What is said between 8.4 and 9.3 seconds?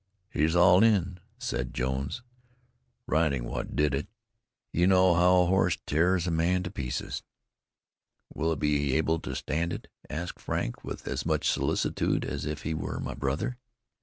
he be able